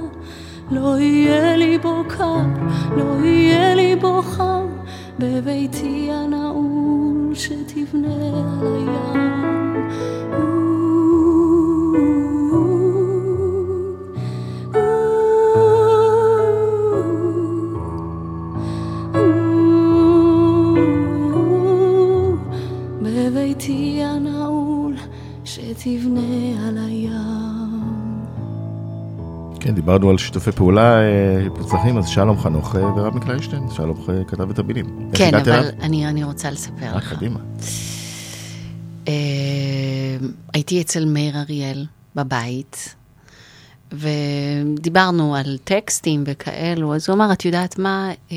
[0.71, 2.37] לא יהיה לי בו קר,
[2.97, 4.67] לא יהיה לי בו חם
[5.19, 8.15] בביתי הנעול שתבנה
[8.61, 9.25] על הים
[25.85, 28.25] שתבנה על הים.
[29.61, 34.25] כן, דיברנו על שיתופי פעולה אה, מוצלחים, אז שלום חנוך אה, ורב מקליישטיין, שלום אה,
[34.25, 35.11] כתב את המילים.
[35.15, 35.71] כן, אבל?
[35.81, 37.15] אני, אני רוצה לספר לך.
[37.15, 37.41] קדימה.
[40.53, 42.95] הייתי אצל מאיר אריאל בבית,
[43.93, 48.37] ודיברנו על טקסטים וכאלו, אז הוא אמר, את יודעת מה, אה,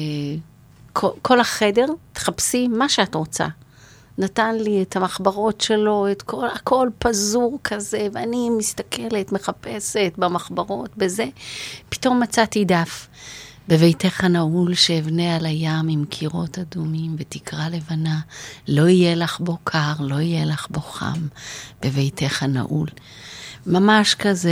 [0.93, 3.47] כל, כל החדר, תחפשי מה שאת רוצה.
[4.17, 11.25] נתן לי את המחברות שלו, את כל, הכל פזור כזה, ואני מסתכלת, מחפשת במחברות, בזה.
[11.89, 13.07] פתאום מצאתי דף.
[13.67, 18.19] בביתך הנעול שאבנה על הים עם קירות אדומים ותקרה לבנה,
[18.67, 21.27] לא יהיה לך בו קר, לא יהיה לך בו חם,
[21.81, 22.87] בביתך הנעול.
[23.65, 24.51] ממש כזה,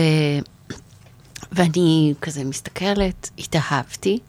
[1.52, 4.20] ואני כזה מסתכלת, התאהבתי,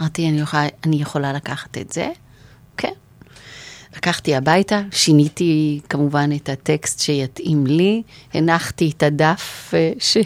[0.00, 0.42] אמרתי, אני
[0.84, 2.10] אני יכולה לקחת את זה?
[3.96, 8.02] לקחתי הביתה, שיניתי כמובן את הטקסט שיתאים לי,
[8.34, 10.16] הנחתי את הדף אה, ש,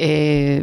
[0.00, 0.06] אה,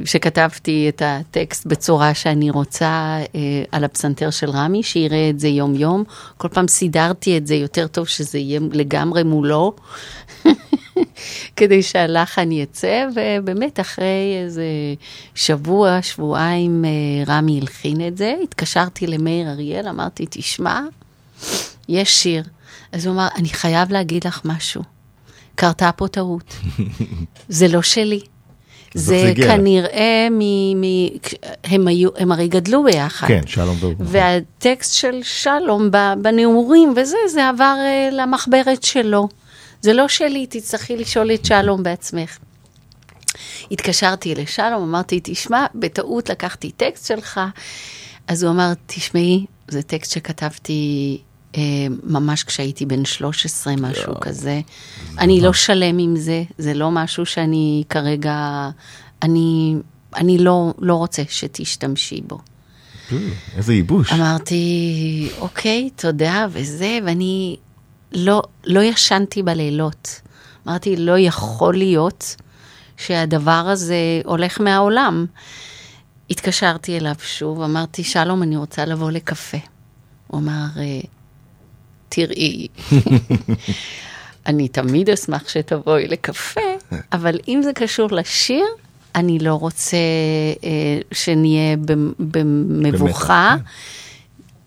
[0.06, 6.04] שכתבתי את הטקסט בצורה שאני רוצה אה, על הפסנתר של רמי, שיראה את זה יום-יום.
[6.38, 9.76] כל פעם סידרתי את זה יותר טוב, שזה יהיה לגמרי מולו,
[11.56, 14.66] כדי שהלחן יצא, ובאמת אחרי איזה
[15.36, 16.86] שבוע, שבועיים,
[17.28, 18.36] רמי הלחין את זה.
[18.44, 20.82] התקשרתי למאיר אריאל, אמרתי, תשמע,
[21.90, 22.44] יש שיר.
[22.92, 24.82] אז הוא אמר, אני חייב להגיד לך משהו.
[25.56, 26.56] קרתה פה טעות.
[27.50, 28.20] זה לא שלי.
[28.94, 29.34] זה?
[29.36, 30.42] כנראה מ...
[30.82, 30.84] מ...
[31.64, 33.28] הם, היו, הם הרי גדלו ביחד.
[33.28, 33.94] כן, שלום והוא.
[34.00, 35.90] והטקסט של שלום
[36.22, 39.28] בנעורים וזה, זה עבר אה, למחברת שלו.
[39.82, 42.38] זה לא שלי, תצטרכי לשאול את שלום בעצמך.
[43.72, 47.42] התקשרתי לשלום, אמרתי, תשמע, בטעות לקחתי טקסט שלך,
[48.28, 51.22] אז הוא אמר, תשמעי, זה טקסט שכתבתי
[52.04, 54.62] ממש כשהייתי בן 13, משהו כזה.
[55.20, 58.70] אני לא שלם עם זה, זה לא משהו שאני כרגע,
[59.22, 59.76] אני,
[60.16, 62.40] אני לא, לא רוצה שתשתמשי בו.
[63.58, 64.14] איזה ייבוש.
[64.14, 67.56] אמרתי, אוקיי, תודה, וזה, ואני
[68.12, 70.22] לא, לא ישנתי בלילות.
[70.68, 72.36] אמרתי, לא יכול להיות
[72.98, 75.26] שהדבר הזה הולך מהעולם.
[76.30, 79.58] התקשרתי אליו שוב, אמרתי, שלום, אני רוצה לבוא לקפה.
[80.28, 81.00] הוא אמר, "אה,
[82.16, 82.68] תראי,
[84.46, 86.62] אני תמיד אשמח שתבואי לקפה,
[87.14, 88.66] אבל אם זה קשור לשיר,
[89.16, 89.98] אני לא רוצה
[90.64, 90.70] אה,
[91.12, 93.56] שנהיה במ- במבוכה.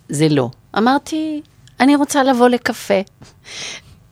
[0.09, 0.51] זה לא.
[0.79, 1.41] אמרתי,
[1.81, 3.01] אני רוצה לבוא לקפה.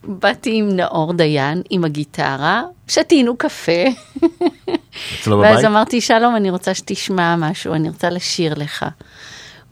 [0.03, 3.83] באתי עם נאור דיין, עם הגיטרה, שתינו קפה.
[5.21, 5.65] אצלו ואז בבית?
[5.65, 8.85] אמרתי, שלום, אני רוצה שתשמע משהו, אני רוצה לשיר לך.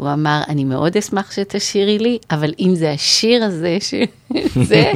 [0.04, 3.93] הוא אמר, אני מאוד אשמח שתשאירי לי, אבל אם זה השיר הזה, ש...
[4.70, 4.91] זה,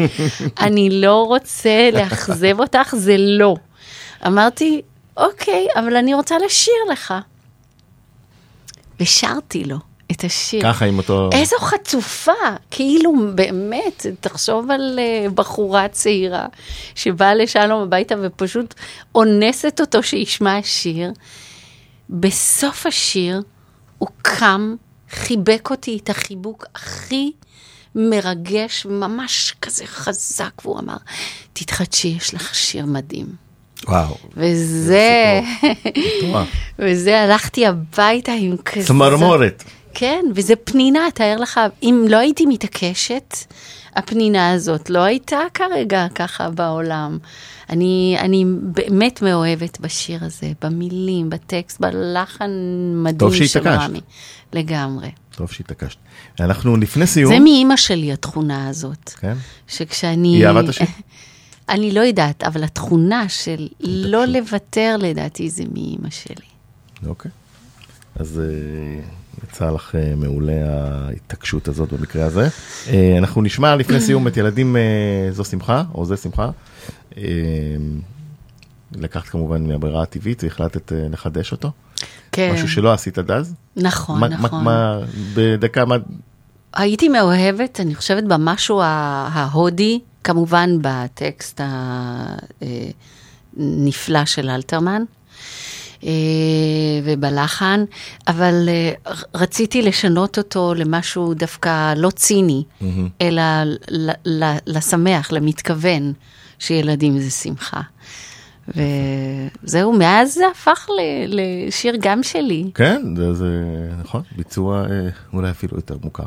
[0.60, 3.56] אני לא רוצה לאכזב אותך, זה לא.
[4.28, 4.82] אמרתי,
[5.18, 7.14] אוקיי, אבל אני רוצה לשיר לך.
[9.00, 9.78] ושרתי לו
[10.12, 10.62] את השיר.
[10.64, 11.30] ככה עם אותו...
[11.34, 12.32] איזו חצופה,
[12.72, 16.46] כאילו באמת, תחשוב על uh, בחורה צעירה
[16.96, 18.74] שבאה לשלום הביתה ופשוט
[19.16, 21.12] אונסת אותו שישמע שיר.
[22.10, 23.42] בסוף השיר
[23.98, 24.76] הוא קם,
[25.12, 27.32] חיבק אותי את החיבוק הכי
[27.96, 30.98] מרגש, ממש כזה חזק, והוא אמר,
[31.54, 33.28] תתחדשי, יש לך שיר מדהים.
[33.88, 34.18] וואו.
[34.38, 35.42] וזה.
[36.80, 38.88] וזה, הלכתי הביתה עם כזה...
[38.88, 39.64] צמרמורת.
[39.94, 43.36] כן, וזה פנינה, תאר לך, אם לא הייתי מתעקשת,
[43.98, 47.18] הפנינה הזאת לא הייתה כרגע ככה בעולם.
[47.70, 52.52] אני, אני באמת מאוהבת בשיר הזה, במילים, בטקסט, בלחן
[52.96, 53.90] מדהים טוב של שהתעקשת.
[53.90, 54.02] רמי.
[54.54, 55.12] לגמרי.
[55.36, 55.98] טוב שהתעקשת.
[56.40, 57.34] אנחנו לפני סיום.
[57.34, 59.10] זה מאימא שלי, התכונה הזאת.
[59.10, 59.34] כן?
[59.68, 60.28] שכשאני...
[60.28, 60.88] היא אהבה את השיר?
[61.70, 66.46] אני לא יודעת, אבל התכונה של לא לוותר, לדעתי, זה מאימא שלי.
[67.08, 67.32] אוקיי.
[68.20, 69.00] אז אה,
[69.44, 72.48] יצא לך אה, מעולה ההתעקשות הזאת במקרה הזה.
[72.90, 74.76] אה, אנחנו נשמע לפני סיום את ילדים
[75.32, 76.50] זו שמחה, או זה שמחה.
[78.92, 81.72] לקחת כמובן מהברירה הטבעית והחלטת לחדש אותו.
[82.32, 82.52] כן.
[82.54, 83.54] משהו שלא עשית עד אז.
[83.76, 84.64] נכון, מה- מה- נכון.
[84.64, 85.00] מה-
[85.34, 85.96] בדקה מה...
[86.74, 91.62] הייתי מאוהבת, אני חושבת, במשהו ההודי, כמובן בטקסט
[93.58, 95.04] הנפלא של אלתרמן,
[97.04, 97.84] ובלחן,
[98.28, 98.92] אבל אה,
[99.36, 102.64] רציתי לשנות אותו למשהו דווקא לא ציני,
[103.22, 103.42] אלא
[103.90, 106.14] ל- ל- לשמח, למתכוון,
[106.60, 107.82] שילדים זה שמחה.
[108.68, 112.72] וזהו, מאז זה הפך ל- לשיר גם שלי.
[112.74, 113.50] כן, זה, זה
[114.04, 116.24] נכון, ביצוע אה, אולי אפילו יותר מוכר.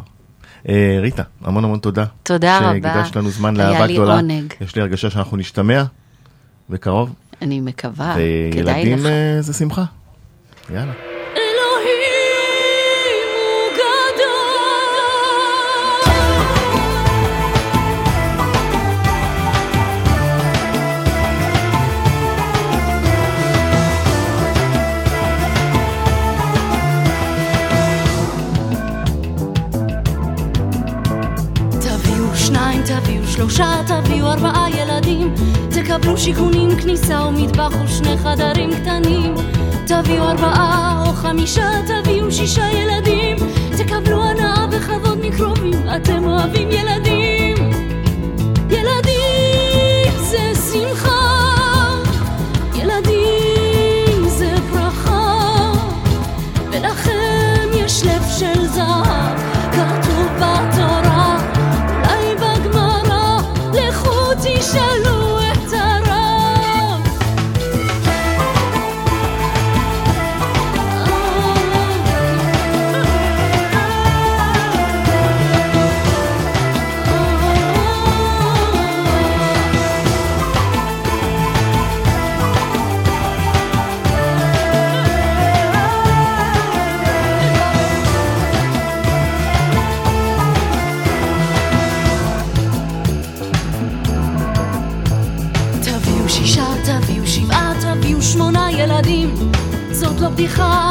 [0.68, 2.04] אה, ריטה, המון המון תודה.
[2.22, 2.72] תודה רבה.
[2.72, 4.14] שהקדשת לנו זמן היה לאהבה לי גדולה.
[4.14, 4.52] עונג.
[4.60, 5.82] יש לי הרגשה שאנחנו נשתמע
[6.70, 7.14] בקרוב.
[7.42, 8.14] אני מקווה,
[8.52, 9.06] כדאי וילדים לך.
[9.06, 9.84] אה, זה שמחה.
[10.70, 10.92] יאללה.
[33.40, 35.34] שלושה, תביאו ארבעה ילדים
[35.90, 39.34] תקבלו שיכונים, כניסה ומטבח ושני חדרים קטנים.
[39.86, 43.36] תביאו ארבעה או חמישה, תביאו שישה ילדים.
[43.78, 47.29] תקבלו הנאה וכבוד מקרובים, אתם אוהבים ילדים
[100.40, 100.89] שישה, תביאו